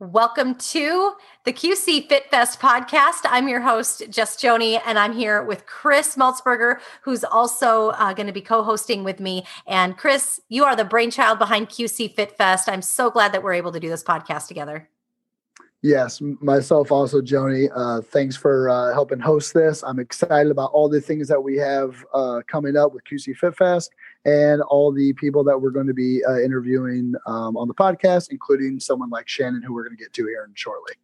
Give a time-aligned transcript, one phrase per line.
[0.00, 1.12] Welcome to
[1.44, 3.20] the QC Fit Fest podcast.
[3.24, 8.26] I'm your host, Just Joni, and I'm here with Chris Maltsburger, who's also uh, going
[8.26, 9.44] to be co hosting with me.
[9.66, 12.66] And Chris, you are the brainchild behind QC Fit Fest.
[12.66, 14.88] I'm so glad that we're able to do this podcast together.
[15.82, 17.70] Yes, myself also, Joni.
[17.74, 19.82] Uh, thanks for uh, helping host this.
[19.82, 23.54] I'm excited about all the things that we have uh, coming up with QC Fit
[23.54, 23.90] Fest
[24.24, 28.28] and all the people that we're going to be uh, interviewing um, on the podcast,
[28.30, 30.94] including someone like Shannon, who we're going to get to here shortly.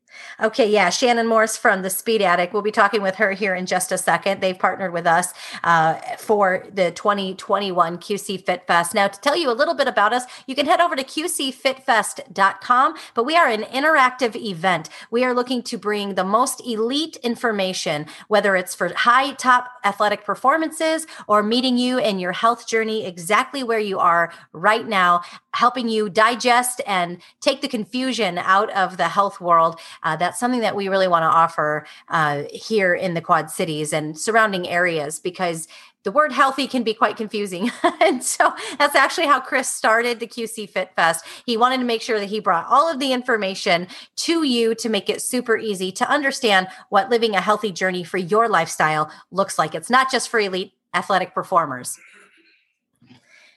[0.40, 2.52] Okay, yeah, Shannon Morse from the Speed Attic.
[2.52, 4.40] We'll be talking with her here in just a second.
[4.40, 5.32] They've partnered with us
[5.64, 8.94] uh, for the 2021 QC Fit Fest.
[8.94, 12.94] Now, to tell you a little bit about us, you can head over to qcfitfest.com.
[13.14, 14.88] But we are an interactive event.
[15.10, 20.24] We are looking to bring the most elite information, whether it's for high top athletic
[20.24, 25.22] performances or meeting you in your health journey exactly where you are right now,
[25.54, 30.60] helping you digest and take the confusion out of the health world uh, that's something
[30.60, 35.18] that we really want to offer uh, here in the Quad Cities and surrounding areas
[35.18, 35.68] because
[36.04, 37.70] the word healthy can be quite confusing.
[38.00, 41.24] and so that's actually how Chris started the QC Fit Fest.
[41.44, 44.88] He wanted to make sure that he brought all of the information to you to
[44.88, 49.58] make it super easy to understand what living a healthy journey for your lifestyle looks
[49.58, 49.74] like.
[49.74, 51.98] It's not just for elite athletic performers.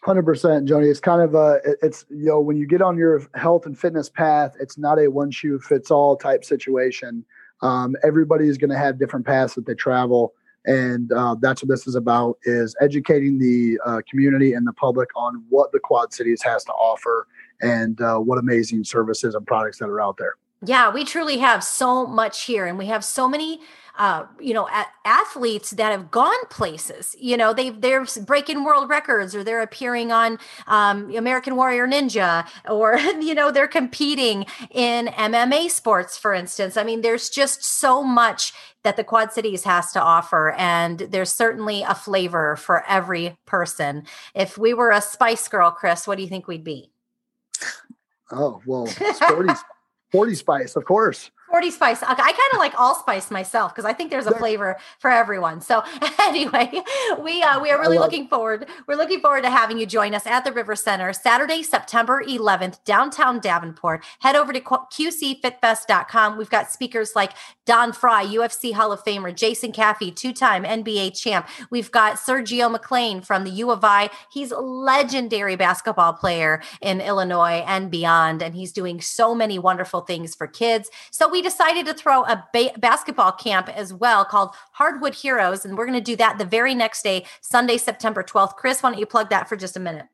[0.04, 0.90] Hundred percent, Joni.
[0.90, 4.10] It's kind of a, it's you know, when you get on your health and fitness
[4.10, 7.26] path, it's not a one shoe fits all type situation.
[7.62, 10.34] Um, everybody is going to have different paths that they travel,
[10.66, 15.10] and uh, that's what this is about: is educating the uh, community and the public
[15.18, 17.28] on what the Quad Cities has to offer
[17.62, 20.36] and uh, what amazing services and products that are out there.
[20.66, 23.60] Yeah, we truly have so much here, and we have so many
[24.00, 27.16] uh, you know, a- athletes that have gone places.
[27.20, 32.48] You know, they they're breaking world records, or they're appearing on um, American Warrior Ninja,
[32.68, 36.78] or you know, they're competing in MMA sports, for instance.
[36.78, 41.34] I mean, there's just so much that the Quad Cities has to offer, and there's
[41.34, 44.06] certainly a flavor for every person.
[44.34, 46.90] If we were a Spice Girl, Chris, what do you think we'd be?
[48.32, 49.54] Oh well, sporty,
[50.10, 51.32] sporty spice, of course.
[51.60, 52.04] 40 spice.
[52.04, 55.60] I kind of like allspice myself because I think there's a flavor for everyone.
[55.60, 55.84] So
[56.22, 56.72] anyway,
[57.20, 58.66] we uh, we are really looking forward.
[58.88, 62.82] We're looking forward to having you join us at the River Center Saturday, September 11th,
[62.86, 64.06] downtown Davenport.
[64.20, 66.38] Head over to qcfitfest.com.
[66.38, 67.34] We've got speakers like
[67.66, 71.46] Don Frye, UFC Hall of Famer, Jason Caffey, two-time NBA champ.
[71.70, 74.12] We've got Sergio McClain from the U of I.
[74.32, 80.02] He's a legendary basketball player in Illinois and beyond, and he's doing so many wonderful
[80.02, 80.90] things for kids.
[81.12, 85.66] So we we decided to throw a ba- basketball camp as well called Hardwood Heroes.
[85.66, 88.56] And we're going to do that the very next day, Sunday, September 12th.
[88.56, 90.06] Chris, why don't you plug that for just a minute?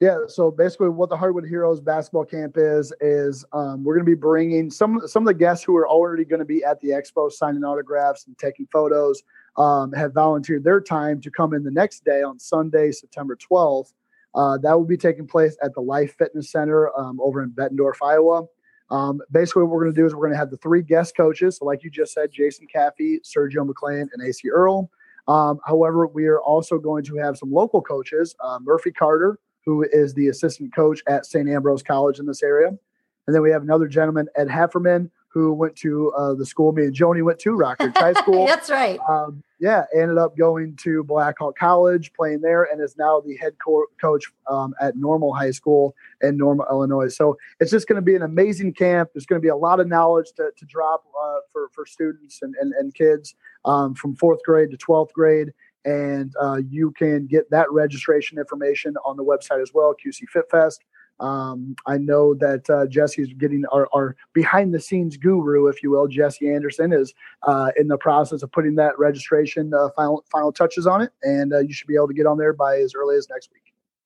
[0.00, 4.10] Yeah, so basically, what the Hardwood Heroes basketball camp is is um, we're going to
[4.10, 6.88] be bringing some some of the guests who are already going to be at the
[6.88, 9.22] expo signing autographs and taking photos
[9.56, 13.92] um, have volunteered their time to come in the next day on Sunday, September 12th.
[14.34, 18.02] Uh, that will be taking place at the Life Fitness Center um, over in Bettendorf,
[18.02, 18.46] Iowa.
[18.92, 21.16] Um, basically, what we're going to do is we're going to have the three guest
[21.16, 21.56] coaches.
[21.56, 24.90] So, like you just said, Jason Caffey, Sergio McClain, and Acie Earl.
[25.28, 29.86] Um, however, we are also going to have some local coaches, uh, Murphy Carter, who
[29.92, 31.48] is the assistant coach at St.
[31.48, 32.68] Ambrose College in this area.
[32.68, 36.84] And then we have another gentleman, Ed Hefferman, who went to uh, the school me
[36.84, 38.46] and Joni went to, Rockridge High School.
[38.46, 38.98] That's right.
[39.08, 43.52] Um, yeah, ended up going to Blackhawk College, playing there, and is now the head
[43.64, 47.14] co- coach um, at Normal High School in Normal, Illinois.
[47.14, 49.10] So it's just going to be an amazing camp.
[49.14, 52.40] There's going to be a lot of knowledge to, to drop uh, for, for students
[52.42, 55.52] and, and, and kids um, from fourth grade to 12th grade.
[55.84, 60.50] And uh, you can get that registration information on the website as well, QC Fit
[60.50, 60.82] Fest.
[61.20, 65.90] Um, I know that uh, Jesse's getting our, our, behind the scenes guru, if you
[65.90, 66.08] will.
[66.08, 67.14] Jesse Anderson is
[67.46, 71.52] uh, in the process of putting that registration uh, final final touches on it, and
[71.52, 73.62] uh, you should be able to get on there by as early as next week.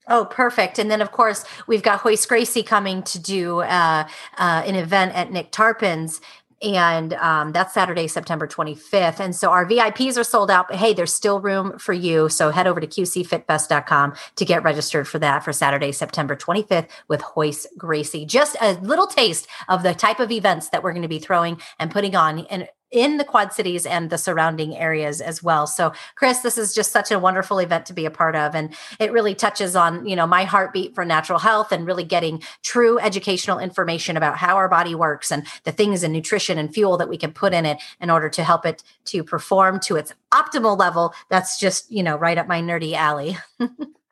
[0.09, 0.78] Oh, perfect.
[0.78, 4.07] And then, of course, we've got Royce Gracie coming to do uh,
[4.39, 6.21] uh, an event at Nick Tarpin's
[6.62, 9.20] and um, that's Saturday, September 25th.
[9.20, 12.28] And so our VIPs are sold out, but hey, there's still room for you.
[12.28, 17.22] So head over to qcfitfest.com to get registered for that for Saturday, September 25th with
[17.36, 18.24] Royce Gracie.
[18.24, 21.60] Just a little taste of the type of events that we're going to be throwing
[21.78, 22.66] and putting on in
[22.97, 25.66] in the Quad Cities and the surrounding areas as well.
[25.66, 28.75] So, Chris, this is just such a wonderful event to be a part of, and
[28.98, 32.98] it really touches on you know my heartbeat for natural health and really getting true
[32.98, 37.09] educational information about how our body works and the things in nutrition and fuel that
[37.09, 40.78] we can put in it in order to help it to perform to its optimal
[40.78, 41.13] level.
[41.28, 43.37] That's just you know right up my nerdy alley.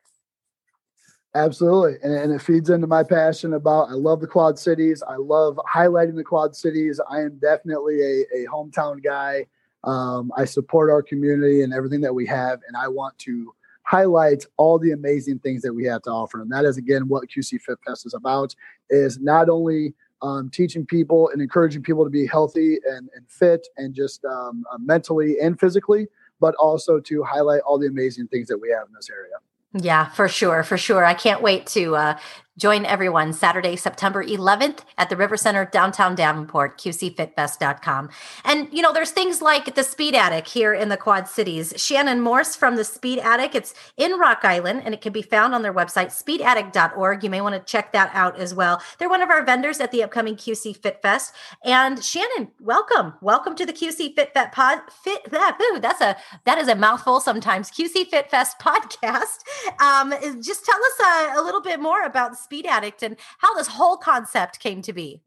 [1.37, 1.97] Absolutely.
[2.03, 5.03] And, and it feeds into my passion about I love the Quad Cities.
[5.07, 7.01] I love highlighting the Quad Cities.
[7.11, 9.47] I am definitely a, a hometown guy.
[9.83, 13.53] Um, I support our community and everything that we have, and I want to
[13.83, 16.41] highlight all the amazing things that we have to offer.
[16.41, 18.55] And that is again what QC Fit Fest is about:
[18.89, 19.93] is not only
[20.23, 24.65] um, teaching people and encouraging people to be healthy and, and fit and just um,
[24.73, 26.07] uh, mentally and physically,
[26.41, 29.35] but also to highlight all the amazing things that we have in this area.
[29.77, 31.05] Yeah, for sure, for sure.
[31.05, 32.19] I can't wait to uh,
[32.57, 38.11] Join everyone Saturday, September 11th at the River Center, downtown Davenport, qcfitfest.com.
[38.45, 41.75] And, you know, there's things like the Speed Attic here in the Quad Cities.
[41.77, 43.57] Shannon Morse from the Speed Attic.
[43.57, 47.25] It's in Rock Island and it can be found on their website, speedattic.org.
[47.25, 48.81] You may want to check that out as well.
[48.99, 51.35] They're one of our vendors at the upcoming QC Fit Fest.
[51.65, 53.15] And Shannon, welcome.
[53.21, 54.79] Welcome to the QC Fit Fest pod.
[55.03, 55.59] Fit that.
[55.61, 57.69] Ooh, that's a that is a mouthful sometimes.
[57.73, 59.41] QC Fit Fest podcast.
[59.81, 61.01] Um, just tell us
[61.37, 64.93] a, a little bit more about Speed Attic and how this whole concept came to
[64.93, 65.23] be.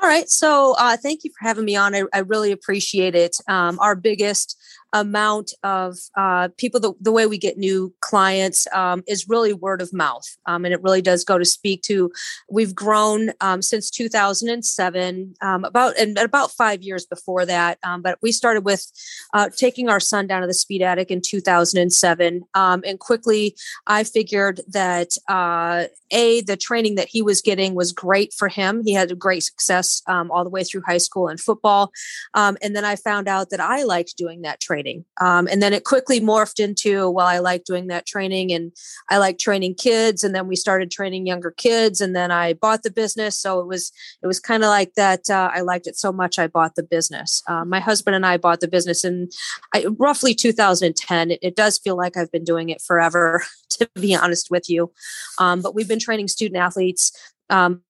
[0.00, 0.28] All right.
[0.28, 1.94] So uh, thank you for having me on.
[1.94, 3.36] I, I really appreciate it.
[3.48, 4.56] Um, our biggest
[4.92, 9.82] amount of uh, people, the, the, way we get new clients um, is really word
[9.82, 10.24] of mouth.
[10.46, 12.10] Um, and it really does go to speak to,
[12.50, 17.78] we've grown um, since 2007, um, about, and about five years before that.
[17.82, 18.86] Um, but we started with
[19.34, 22.42] uh, taking our son down to the speed attic in 2007.
[22.54, 23.56] Um, and quickly
[23.86, 28.82] I figured that uh, A, the training that he was getting was great for him.
[28.84, 31.92] He had a great success all the way through high school and football.
[32.34, 35.04] and then I found out that I liked doing that training training.
[35.20, 38.72] Um, and then it quickly morphed into, well, I like doing that training and
[39.10, 40.22] I like training kids.
[40.22, 42.00] And then we started training younger kids.
[42.00, 43.38] And then I bought the business.
[43.38, 43.92] So it was,
[44.22, 45.28] it was kind of like that.
[45.28, 46.38] Uh, I liked it so much.
[46.38, 47.42] I bought the business.
[47.48, 49.28] Uh, my husband and I bought the business in
[49.74, 51.30] I, roughly 2010.
[51.30, 54.92] It, it, does feel like I've been doing it forever, to be honest with you.
[55.38, 57.12] Um, but we've been training student athletes
[57.48, 57.82] um,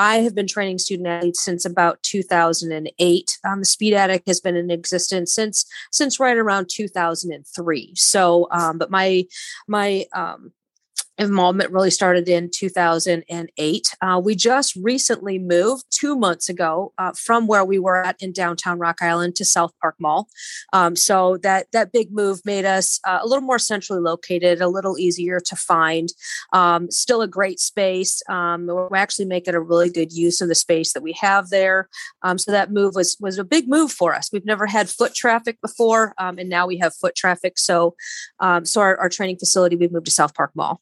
[0.00, 3.38] I have been training student athletes since about 2008.
[3.44, 7.92] Um, the Speed Attic has been in existence since since right around 2003.
[7.96, 9.24] So, um, but my
[9.68, 10.52] my um,
[11.18, 13.96] involvement really started in 2008.
[14.00, 18.32] Uh, we just recently moved two months ago uh, from where we were at in
[18.32, 20.28] downtown Rock Island to South Park Mall.
[20.72, 24.68] Um, so that that big move made us uh, a little more centrally located, a
[24.68, 26.08] little easier to find.
[26.52, 28.22] Um, still a great space.
[28.28, 31.88] Um, we're actually making a really good use of the space that we have there.
[32.22, 34.30] Um, so that move was was a big move for us.
[34.32, 37.58] We've never had foot traffic before, um, and now we have foot traffic.
[37.58, 37.94] So
[38.38, 40.80] um, so our, our training facility we moved to South Park Mall.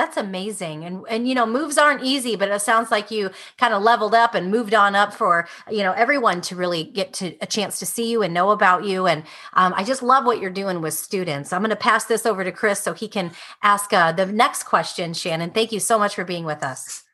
[0.00, 0.86] That's amazing.
[0.86, 4.14] And and you know, moves aren't easy, but it sounds like you kind of leveled
[4.14, 7.78] up and moved on up for, you know, everyone to really get to a chance
[7.80, 9.06] to see you and know about you.
[9.06, 11.52] And um, I just love what you're doing with students.
[11.52, 13.32] I'm going to pass this over to Chris so he can
[13.62, 15.50] ask uh, the next question, Shannon.
[15.50, 17.09] Thank you so much for being with us.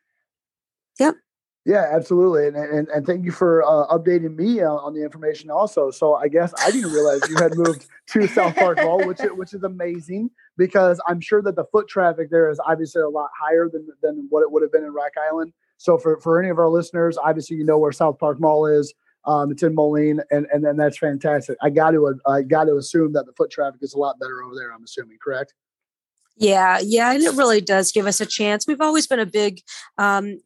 [1.67, 5.51] Yeah, absolutely, and and, and thank you for uh, updating me on, on, the information
[5.51, 5.91] also.
[5.91, 9.53] So I guess I didn't realize you had moved to South Park Mall, which which
[9.53, 13.67] is amazing because I'm sure that the foot traffic there is obviously a lot higher
[13.69, 15.51] than than what it would have been in Rock Island.
[15.75, 18.93] So for for any of our listeners, obviously you know where South Park Mall is.
[19.25, 21.57] Um, it's in Moline, and and then that's fantastic.
[21.61, 24.41] I got to I got to assume that the foot traffic is a lot better
[24.41, 24.71] over there.
[24.71, 25.53] I'm assuming, correct?
[26.37, 28.65] Yeah, yeah, and it really does give us a chance.
[28.65, 29.59] We've always been a big
[29.97, 30.37] um,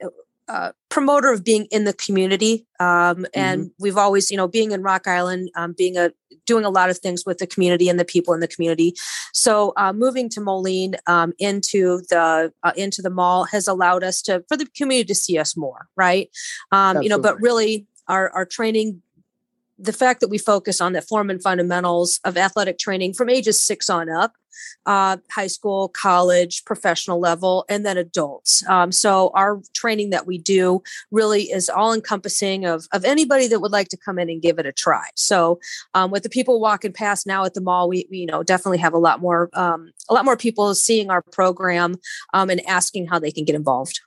[0.52, 3.84] uh, promoter of being in the community um, and mm-hmm.
[3.84, 6.12] we've always you know being in rock island um, being a
[6.46, 8.94] doing a lot of things with the community and the people in the community.
[9.34, 14.22] So uh, moving to moline um, into the uh, into the mall has allowed us
[14.24, 16.30] to for the community to see us more right?
[16.72, 19.02] Um, you know but really our our training
[19.82, 23.62] the fact that we focus on the form and fundamentals of athletic training from ages
[23.62, 24.34] six on up
[24.86, 28.68] uh, high school, college, professional level, and then adults.
[28.68, 33.60] Um, so our training that we do really is all encompassing of, of anybody that
[33.60, 35.06] would like to come in and give it a try.
[35.16, 35.60] So
[35.94, 38.80] um, with the people walking past now at the mall, we, we you know definitely
[38.80, 41.96] have a lot more um, a lot more people seeing our program
[42.34, 44.00] um, and asking how they can get involved.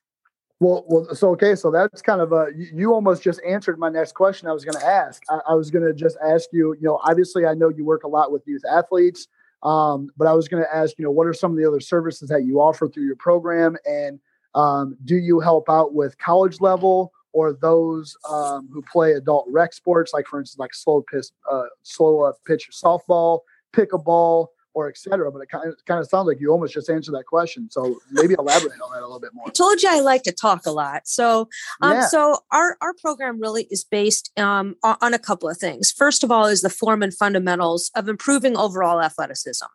[0.60, 4.12] Well, well, so okay, so that's kind of a you, almost just answered my next
[4.12, 4.48] question.
[4.48, 5.22] I was going to ask.
[5.28, 6.74] I, I was going to just ask you.
[6.74, 9.28] You know, obviously, I know you work a lot with youth athletes.
[9.64, 11.80] Um, but I was going to ask, you know, what are some of the other
[11.80, 14.20] services that you offer through your program, and
[14.54, 19.72] um, do you help out with college level or those um, who play adult rec
[19.72, 23.40] sports, like for instance, like slow pitch, uh, slow pitch softball,
[23.72, 24.48] pickleball?
[24.74, 25.30] Or etc.
[25.32, 27.70] But it kind of, kind of sounds like you almost just answered that question.
[27.70, 29.46] So maybe elaborate on that a little bit more.
[29.46, 31.06] I told you I like to talk a lot.
[31.06, 31.48] So,
[31.80, 32.06] um, yeah.
[32.06, 35.90] so our, our program really is based um, on a couple of things.
[35.90, 39.66] First of all, is the form and fundamentals of improving overall athleticism.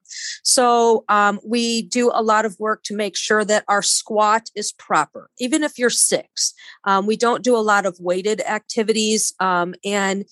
[0.44, 4.72] So um, we do a lot of work to make sure that our squat is
[4.74, 6.54] proper, even if you're six.
[6.84, 10.26] Um, we don't do a lot of weighted activities, um, and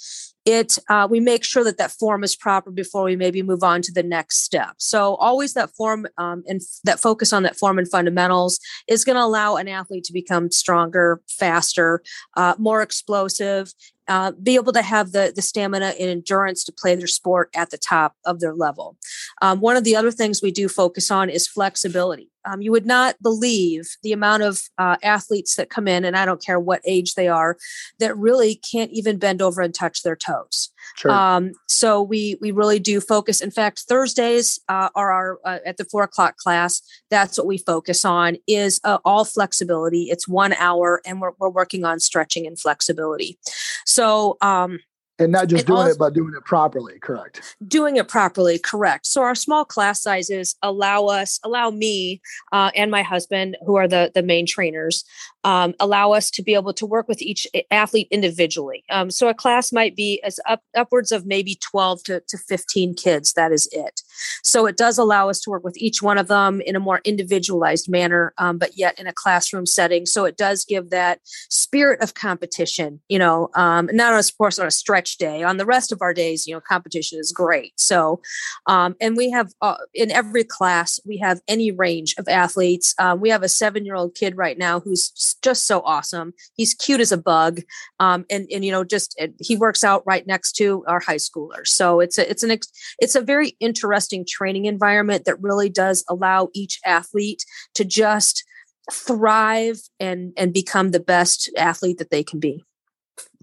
[0.47, 3.81] it uh, we make sure that that form is proper before we maybe move on
[3.81, 7.57] to the next step so always that form um, and f- that focus on that
[7.57, 12.01] form and fundamentals is going to allow an athlete to become stronger faster
[12.37, 13.73] uh, more explosive
[14.07, 17.71] uh, be able to have the, the stamina and endurance to play their sport at
[17.71, 18.97] the top of their level.
[19.41, 22.29] Um, one of the other things we do focus on is flexibility.
[22.47, 26.25] Um, you would not believe the amount of uh, athletes that come in, and I
[26.25, 27.57] don't care what age they are,
[27.99, 30.71] that really can't even bend over and touch their toes.
[30.95, 31.11] Sure.
[31.11, 33.41] Um, so we we really do focus.
[33.41, 36.81] In fact, Thursdays uh, are our uh, at the four o'clock class.
[37.09, 40.03] That's what we focus on is uh, all flexibility.
[40.03, 43.37] It's one hour, and we're we're working on stretching and flexibility.
[43.85, 44.79] So um,
[45.19, 47.55] and not just doing also, it, but doing it properly, correct?
[47.67, 49.05] Doing it properly, correct.
[49.05, 52.21] So our small class sizes allow us, allow me
[52.51, 55.03] uh, and my husband, who are the the main trainers,
[55.43, 58.83] um, allow us to be able to work with each athlete individually.
[58.89, 62.95] Um, so a class might be as up, upwards of maybe 12 to, to 15
[62.95, 63.31] kids.
[63.31, 64.01] That is it.
[64.43, 66.99] So it does allow us to work with each one of them in a more
[67.05, 70.05] individualized manner, um, but yet in a classroom setting.
[70.05, 74.59] So it does give that spirit of competition, you know, um, not on, of course
[74.59, 75.43] on a stretch day.
[75.43, 77.73] On the rest of our days, you know, competition is great.
[77.79, 78.21] So,
[78.65, 82.93] um, and we have uh, in every class, we have any range of athletes.
[82.99, 86.33] Um, we have a seven year old kid right now who's just so awesome.
[86.55, 87.61] He's cute as a bug,
[87.99, 91.67] um, and and you know just he works out right next to our high schoolers.
[91.67, 92.57] So it's a it's an
[92.99, 97.45] it's a very interesting training environment that really does allow each athlete
[97.75, 98.43] to just
[98.91, 102.63] thrive and and become the best athlete that they can be.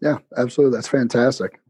[0.00, 0.76] Yeah, absolutely.
[0.76, 1.60] That's fantastic.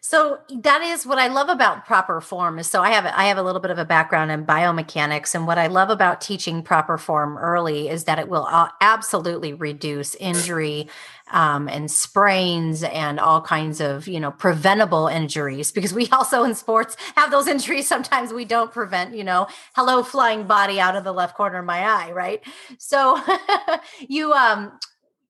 [0.00, 3.36] So that is what I love about proper form is so I have I have
[3.36, 6.98] a little bit of a background in biomechanics and what I love about teaching proper
[6.98, 8.48] form early is that it will
[8.80, 10.88] absolutely reduce injury
[11.30, 16.54] um, and sprains and all kinds of you know preventable injuries because we also in
[16.54, 21.04] sports have those injuries sometimes we don't prevent you know hello flying body out of
[21.04, 22.42] the left corner of my eye right
[22.78, 23.20] so
[24.08, 24.72] you um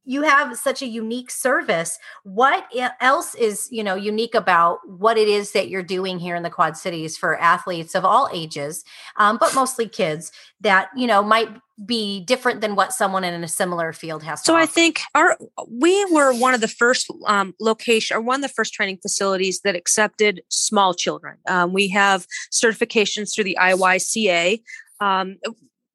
[0.09, 2.67] you have such a unique service what
[3.01, 6.51] else is you know unique about what it is that you're doing here in the
[6.51, 8.85] quad cities for athletes of all ages
[9.17, 11.49] um, but mostly kids that you know might
[11.87, 15.37] be different than what someone in a similar field has so i think our
[15.69, 19.61] we were one of the first um, location or one of the first training facilities
[19.61, 21.37] that accepted small children.
[21.49, 24.63] Um, we have certifications through the IYCA
[25.01, 25.37] um,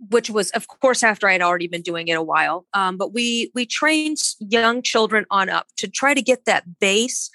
[0.09, 3.13] which was of course after i had already been doing it a while um, but
[3.13, 7.29] we we trained young children on up to try to get that base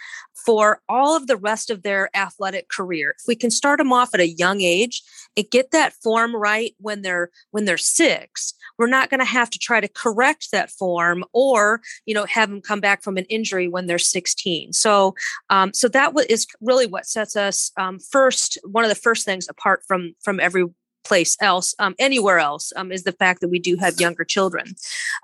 [0.46, 3.14] for all of the rest of their athletic career.
[3.18, 5.02] If we can start them off at a young age
[5.36, 9.50] and get that form right when they're when they're six we're not going to have
[9.50, 13.24] to try to correct that form or you know have them come back from an
[13.24, 15.14] injury when they're 16 so
[15.50, 19.48] um, so that is really what sets us um, first one of the first things
[19.48, 20.64] apart from from every
[21.08, 24.74] place else, um, anywhere else, um, is the fact that we do have younger children.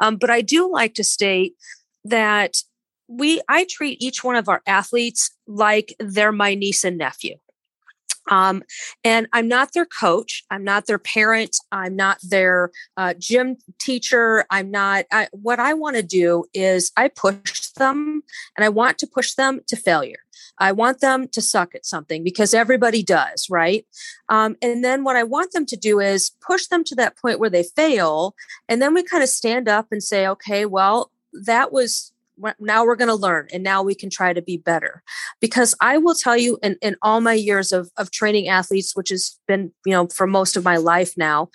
[0.01, 1.55] Um, but I do like to state
[2.05, 2.57] that
[3.07, 7.37] we I treat each one of our athletes like they're my niece and nephew.
[8.31, 8.63] Um,
[9.05, 10.45] and I'm not their coach.
[10.51, 11.57] I'm not their parent.
[11.71, 14.47] I'm not their uh, gym teacher.
[14.51, 15.05] I'm not.
[15.13, 18.23] I, what I want to do is I push them,
[18.57, 20.24] and I want to push them to failure.
[20.59, 23.87] I want them to suck at something because everybody does, right?
[24.29, 27.41] Um, and then what I want them to do is push them to that point
[27.41, 28.35] where they fail.
[28.69, 32.13] And then we kind of stand up and say, okay, well, that was
[32.59, 35.03] now we're going to learn and now we can try to be better
[35.41, 39.09] because i will tell you in, in all my years of, of training athletes which
[39.09, 41.49] has been you know for most of my life now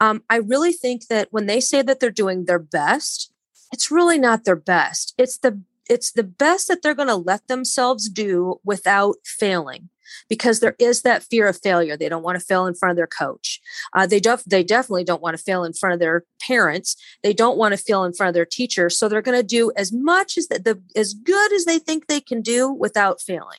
[0.00, 3.32] um, i really think that when they say that they're doing their best
[3.72, 7.46] it's really not their best it's the it's the best that they're going to let
[7.48, 9.90] themselves do without failing
[10.28, 11.96] because there is that fear of failure.
[11.96, 13.60] They don't want to fail in front of their coach.
[13.92, 16.96] Uh, they def- they definitely don't want to fail in front of their parents.
[17.22, 18.90] They don't want to fail in front of their teacher.
[18.90, 22.06] So they're going to do as much as the, the as good as they think
[22.06, 23.58] they can do without failing.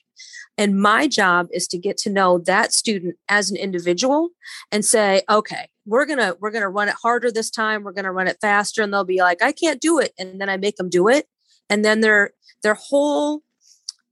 [0.58, 4.30] And my job is to get to know that student as an individual
[4.72, 7.84] and say, okay, we're gonna we're gonna run it harder this time.
[7.84, 10.50] We're gonna run it faster, and they'll be like, I can't do it, and then
[10.50, 11.28] I make them do it,
[11.70, 12.32] and then their
[12.64, 13.42] their whole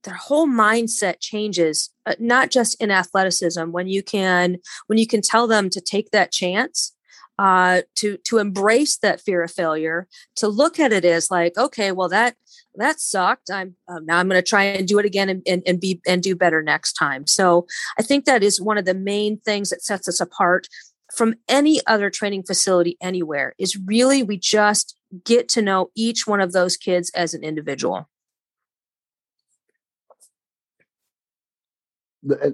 [0.03, 4.57] their whole mindset changes uh, not just in athleticism when you can
[4.87, 6.93] when you can tell them to take that chance
[7.39, 11.91] uh, to to embrace that fear of failure to look at it as like okay
[11.91, 12.35] well that
[12.75, 13.51] that sucked.
[13.51, 16.01] I'm um, now i'm going to try and do it again and, and, and be
[16.07, 17.27] and do better next time.
[17.27, 17.65] So
[17.97, 20.67] i think that is one of the main things that sets us apart
[21.15, 26.41] from any other training facility anywhere is really we just get to know each one
[26.41, 28.09] of those kids as an individual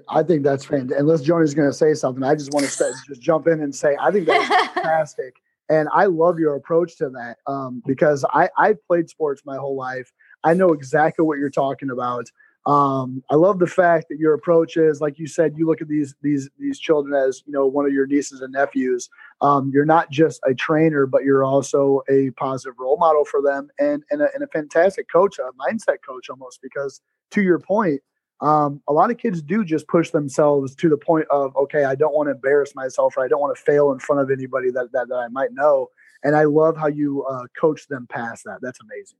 [0.08, 0.98] I think that's fantastic.
[0.98, 3.74] Unless Joni's going to say something, I just want to say, just jump in and
[3.74, 5.36] say I think that's fantastic,
[5.68, 9.76] and I love your approach to that um, because I I played sports my whole
[9.76, 10.12] life.
[10.42, 12.26] I know exactly what you're talking about.
[12.66, 15.88] Um, I love the fact that your approach is, like you said, you look at
[15.88, 19.08] these these these children as you know one of your nieces and nephews.
[19.40, 23.68] Um, you're not just a trainer, but you're also a positive role model for them
[23.78, 26.60] and and a, and a fantastic coach, a mindset coach almost.
[26.62, 27.00] Because
[27.30, 28.02] to your point,
[28.42, 31.94] um, a lot of kids do just push themselves to the point of okay i
[31.94, 34.70] don't want to embarrass myself or i don't want to fail in front of anybody
[34.70, 35.88] that, that, that i might know
[36.24, 39.18] and i love how you uh, coach them past that that's amazing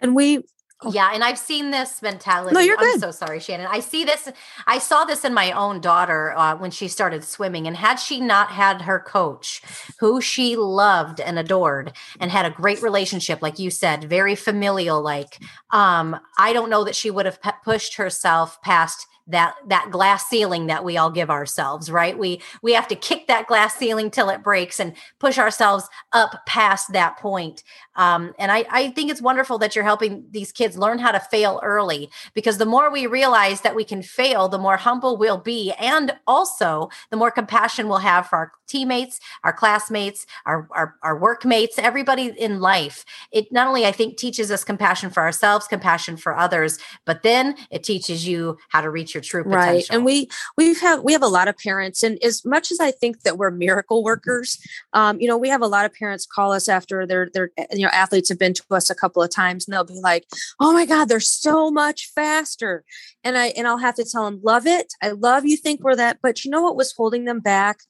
[0.00, 0.42] and we
[0.84, 0.92] Oh.
[0.92, 2.54] Yeah, and I've seen this mentality.
[2.54, 2.94] No, you're good.
[2.94, 3.66] I'm so sorry, Shannon.
[3.70, 4.28] I see this.
[4.66, 8.20] I saw this in my own daughter uh, when she started swimming, and had she
[8.20, 9.62] not had her coach,
[10.00, 15.00] who she loved and adored, and had a great relationship, like you said, very familial,
[15.00, 15.38] like
[15.70, 20.26] um, I don't know that she would have pe- pushed herself past that that glass
[20.28, 22.18] ceiling that we all give ourselves right?
[22.18, 26.44] We we have to kick that glass ceiling till it breaks and push ourselves up
[26.46, 27.62] past that point.
[27.94, 31.20] Um, and I, I think it's wonderful that you're helping these kids learn how to
[31.20, 35.38] fail early because the more we realize that we can fail the more humble we'll
[35.38, 40.94] be and also the more compassion we'll have for our teammates our classmates our, our,
[41.02, 43.04] our workmates everybody in life.
[43.30, 47.56] It not only i think teaches us compassion for ourselves compassion for others but then
[47.70, 49.72] it teaches you how to reach your true potential.
[49.72, 49.86] Right.
[49.90, 52.90] And we we've had we have a lot of parents, and as much as I
[52.90, 54.58] think that we're miracle workers,
[54.92, 57.84] um, you know, we have a lot of parents call us after their their you
[57.84, 60.26] know athletes have been to us a couple of times, and they'll be like,
[60.60, 62.84] "Oh my God, they're so much faster,"
[63.24, 65.96] and I and I'll have to tell them, "Love it, I love you think we're
[65.96, 67.80] that," but you know what was holding them back?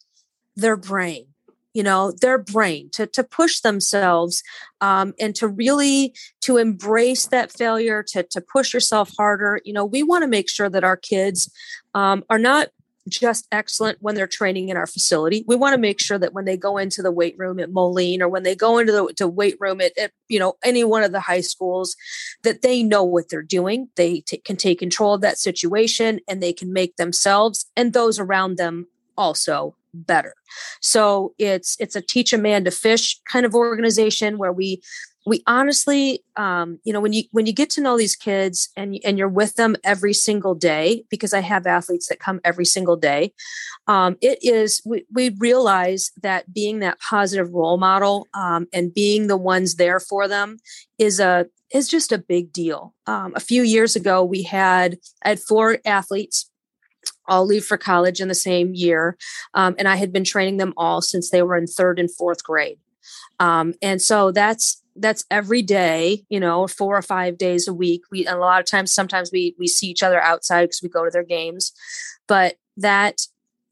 [0.57, 1.32] Their brain
[1.75, 4.43] you know their brain to to push themselves
[4.81, 9.85] um, and to really to embrace that failure to to push yourself harder you know
[9.85, 11.51] we want to make sure that our kids
[11.95, 12.69] um, are not
[13.09, 15.45] just excellent when they're training in our facility.
[15.47, 18.23] We want to make sure that when they go into the weight room at Moline
[18.23, 21.13] or when they go into the weight room at, at, you know any one of
[21.13, 21.97] the high schools,
[22.43, 23.89] that they know what they're doing.
[23.97, 28.19] They t- can take control of that situation and they can make themselves and those
[28.19, 30.35] around them also better.
[30.81, 34.83] So it's it's a teach a man to fish kind of organization where we
[35.27, 38.99] we honestly um, you know when you when you get to know these kids and
[39.05, 42.97] and you're with them every single day because i have athletes that come every single
[42.97, 43.33] day
[43.87, 49.27] um, it is we, we realize that being that positive role model um, and being
[49.27, 50.59] the ones there for them
[50.99, 55.31] is a is just a big deal um, a few years ago we had i
[55.31, 56.51] had four athletes
[57.27, 59.17] all leave for college in the same year.
[59.55, 62.45] Um, and I had been training them all since they were in third and fourth
[62.45, 62.79] grade.
[63.41, 68.03] Um, and so that's that's every day, you know, four or five days a week.
[68.11, 70.89] We and a lot of times, sometimes we we see each other outside because we
[70.89, 71.73] go to their games.
[72.29, 73.23] But that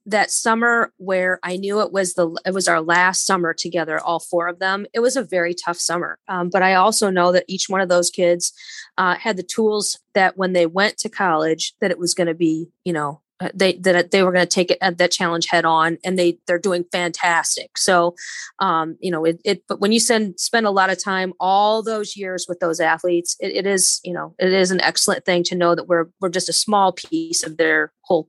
[0.07, 4.21] that summer where I knew it was the it was our last summer together, all
[4.21, 4.87] four of them.
[4.95, 7.89] It was a very tough summer, um, but I also know that each one of
[7.89, 8.53] those kids
[8.99, 12.35] uh, had the tools that when they went to college, that it was going to
[12.35, 15.47] be, you know, uh, they that they were going to take it uh, that challenge
[15.47, 18.15] head on and they they're doing fantastic so
[18.59, 21.83] um you know it, it but when you send spend a lot of time all
[21.83, 25.43] those years with those athletes it, it is you know it is an excellent thing
[25.43, 28.29] to know that we're we're just a small piece of their whole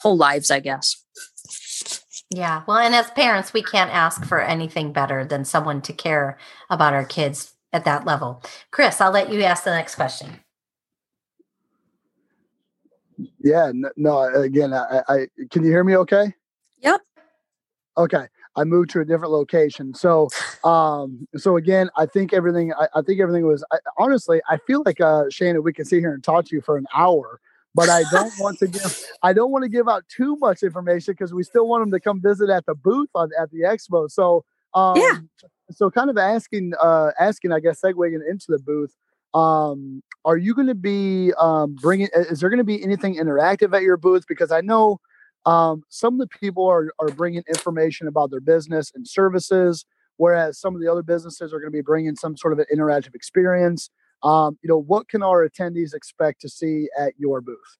[0.00, 1.04] whole lives i guess
[2.30, 6.38] yeah well and as parents we can't ask for anything better than someone to care
[6.70, 10.40] about our kids at that level chris i'll let you ask the next question
[13.40, 16.32] yeah, no, again, I, I can you hear me okay?
[16.80, 17.00] Yep.
[17.98, 18.26] Okay.
[18.54, 19.94] I moved to a different location.
[19.94, 20.28] So,
[20.62, 24.82] um, so again, I think everything, I, I think everything was, I, honestly, I feel
[24.84, 27.40] like, uh, Shannon, we can sit here and talk to you for an hour,
[27.74, 31.14] but I don't want to give, I don't want to give out too much information
[31.14, 34.10] because we still want them to come visit at the booth on, at the expo.
[34.10, 35.18] So, um, yeah.
[35.70, 38.94] So kind of asking, uh, asking, I guess, segueing into the booth,
[39.34, 42.08] um, are you going to be um, bringing?
[42.14, 44.24] Is there going to be anything interactive at your booth?
[44.28, 45.00] Because I know
[45.46, 50.58] um, some of the people are are bringing information about their business and services, whereas
[50.58, 53.14] some of the other businesses are going to be bringing some sort of an interactive
[53.14, 53.90] experience.
[54.22, 57.78] Um, you know, what can our attendees expect to see at your booth?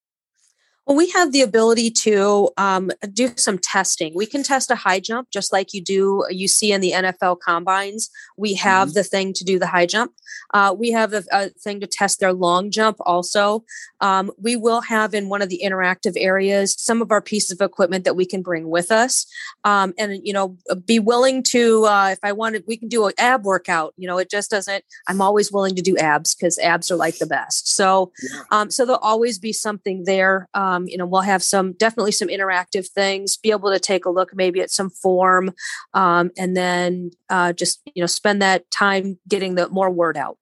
[0.86, 4.14] Well, we have the ability to um, do some testing.
[4.16, 7.38] We can test a high jump just like you do, you see in the NFL
[7.40, 8.10] combines.
[8.36, 8.94] We have mm-hmm.
[8.94, 10.12] the thing to do the high jump.
[10.54, 13.64] Uh, we have a, a, thing to test their long jump also.
[14.00, 17.60] Um, we will have in one of the interactive areas some of our pieces of
[17.60, 19.26] equipment that we can bring with us.
[19.64, 23.12] Um, and, you know, be willing to, uh, if I wanted, we can do an
[23.18, 23.94] ab workout.
[23.96, 27.18] You know, it just doesn't, I'm always willing to do abs because abs are like
[27.18, 27.68] the best.
[27.68, 28.42] So, yeah.
[28.50, 30.48] um, so there'll always be something there.
[30.54, 34.04] Um, um, you know, we'll have some definitely some interactive things, be able to take
[34.04, 35.52] a look maybe at some form,
[35.94, 40.38] um, and then uh, just you know spend that time getting the more word out.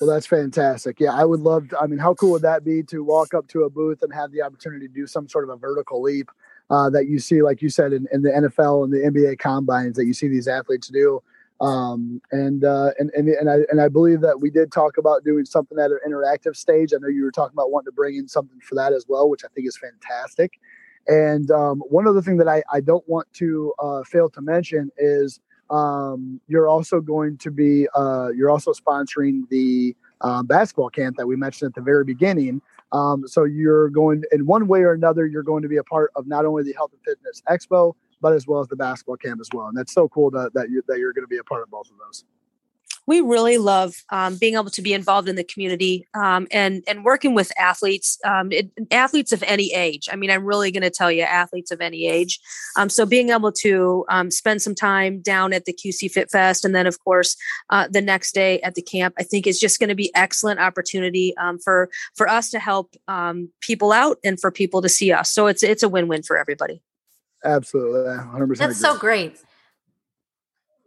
[0.00, 1.00] Well, that's fantastic.
[1.00, 1.70] Yeah, I would love.
[1.70, 4.12] To, I mean, how cool would that be to walk up to a booth and
[4.12, 6.30] have the opportunity to do some sort of a vertical leap
[6.70, 9.96] uh, that you see, like you said, in, in the NFL and the NBA combines
[9.96, 11.22] that you see these athletes do.
[11.60, 15.24] Um, and, uh, and, and, and I, and I believe that we did talk about
[15.24, 16.92] doing something at an interactive stage.
[16.92, 19.30] I know you were talking about wanting to bring in something for that as well,
[19.30, 20.60] which I think is fantastic.
[21.08, 24.90] And um, one other thing that I, I don't want to uh, fail to mention
[24.98, 25.40] is
[25.70, 31.26] um, you're also going to be uh, you're also sponsoring the uh, basketball camp that
[31.26, 32.60] we mentioned at the very beginning.
[32.92, 36.12] Um, so you're going in one way or another, you're going to be a part
[36.14, 39.40] of not only the Health and Fitness Expo, but as well as the basketball camp
[39.40, 39.66] as well.
[39.66, 41.70] And that's so cool that that you that you're going to be a part of
[41.70, 42.24] both of those.
[43.08, 47.04] We really love um, being able to be involved in the community um, and and
[47.04, 50.08] working with athletes, um, it, athletes of any age.
[50.10, 52.40] I mean, I'm really going to tell you, athletes of any age.
[52.76, 56.64] Um, so being able to um, spend some time down at the QC Fit Fest,
[56.64, 57.36] and then of course
[57.70, 60.58] uh, the next day at the camp, I think is just going to be excellent
[60.58, 62.96] opportunity um, for for us to help
[63.60, 65.30] people out and for people to see us.
[65.30, 66.82] So it's it's a win win for everybody.
[67.46, 68.58] Absolutely, 100%.
[68.58, 69.38] That's so great.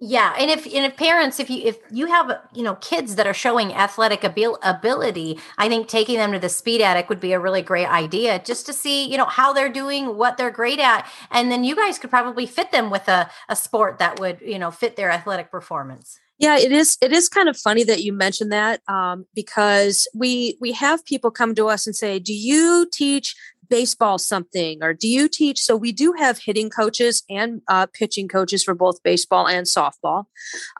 [0.01, 3.27] Yeah, and if and if parents, if you if you have you know kids that
[3.27, 7.33] are showing athletic abil- ability, I think taking them to the speed attic would be
[7.33, 10.79] a really great idea, just to see you know how they're doing, what they're great
[10.79, 14.39] at, and then you guys could probably fit them with a a sport that would
[14.39, 16.17] you know fit their athletic performance.
[16.37, 16.97] Yeah, it is.
[17.01, 21.29] It is kind of funny that you mentioned that um, because we we have people
[21.29, 23.35] come to us and say, "Do you teach
[23.69, 28.27] baseball something or do you teach so we do have hitting coaches and uh, pitching
[28.27, 30.25] coaches for both baseball and softball.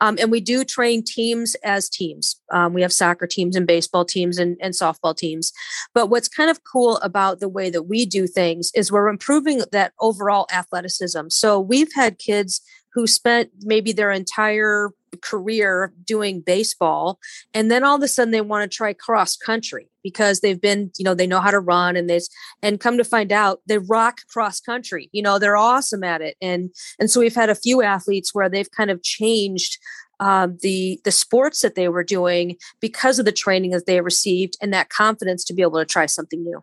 [0.00, 2.40] Um, and we do train teams as teams.
[2.52, 5.52] Um, we have soccer teams and baseball teams and, and softball teams.
[5.94, 9.62] But what's kind of cool about the way that we do things is we're improving
[9.72, 11.28] that overall athleticism.
[11.28, 12.60] So we've had kids
[12.92, 14.90] who spent maybe their entire
[15.22, 17.18] career doing baseball
[17.52, 20.90] and then all of a sudden they want to try cross country because they've been
[20.98, 22.28] you know they know how to run and this
[22.62, 26.36] and come to find out they rock cross country you know they're awesome at it.
[26.40, 29.78] And and so we've had a few athletes where they've kind of changed
[30.20, 34.56] um, the the sports that they were doing because of the training that they received
[34.60, 36.62] and that confidence to be able to try something new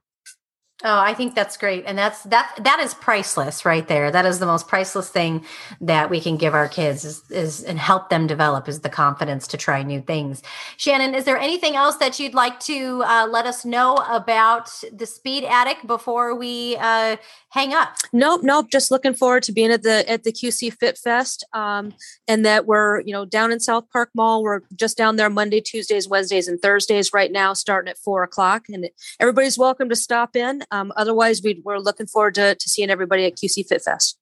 [0.83, 1.85] Oh, I think that's great.
[1.87, 4.11] And that's that that is priceless right there.
[4.11, 5.43] That is the most priceless thing
[5.81, 9.47] that we can give our kids is, is and help them develop is the confidence
[9.47, 10.43] to try new things.
[10.77, 15.07] Shannon, is there anything else that you'd like to uh, let us know about the
[15.07, 17.17] Speed Attic before we uh,
[17.49, 17.95] hang up?
[18.13, 18.67] Nope, nope.
[18.71, 21.95] Just looking forward to being at the at the QC Fit Fest, um,
[22.27, 24.43] and that we're you know down in South Park Mall.
[24.43, 28.65] We're just down there Monday, Tuesdays, Wednesdays, and Thursdays right now, starting at four o'clock.
[28.69, 28.87] And
[29.19, 30.61] everybody's welcome to stop in.
[30.71, 34.17] Um, otherwise, we, we're looking forward to, to seeing everybody at QC Fit Fest.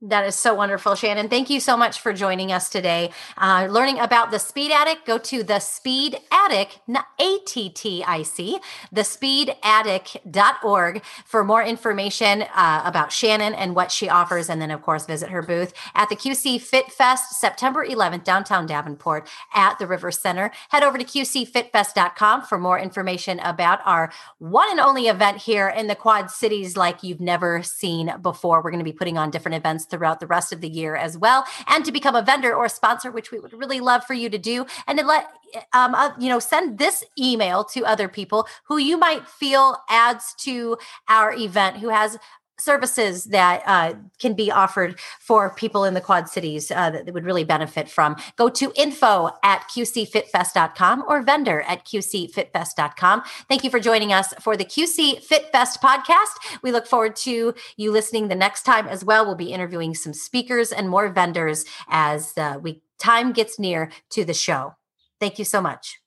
[0.00, 1.28] That is so wonderful, Shannon.
[1.28, 3.10] Thank you so much for joining us today.
[3.36, 8.22] Uh, learning about the Speed Attic, go to the Speed Attic, A T T I
[8.22, 8.60] C,
[8.94, 14.48] thespeedattic.org for more information uh, about Shannon and what she offers.
[14.48, 18.66] And then, of course, visit her booth at the QC Fit Fest, September 11th, downtown
[18.66, 20.52] Davenport at the River Center.
[20.68, 25.88] Head over to QCFitFest.com for more information about our one and only event here in
[25.88, 28.62] the Quad Cities like you've never seen before.
[28.62, 31.16] We're going to be putting on different events throughout the rest of the year as
[31.16, 31.44] well.
[31.66, 34.28] And to become a vendor or a sponsor, which we would really love for you
[34.30, 35.28] to do, and to let
[35.72, 40.34] um, uh, you know, send this email to other people who you might feel adds
[40.38, 40.76] to
[41.08, 42.18] our event, who has
[42.60, 47.24] services that uh, can be offered for people in the quad cities uh, that would
[47.24, 48.16] really benefit from.
[48.36, 54.56] Go to info at qcfitfest.com or vendor at qcfitfest.com thank you for joining us for
[54.56, 56.58] the qc fit fest podcast.
[56.62, 59.24] We look forward to you listening the next time as well.
[59.24, 64.24] We'll be interviewing some speakers and more vendors as uh, we time gets near to
[64.24, 64.74] the show.
[65.20, 66.00] Thank you so much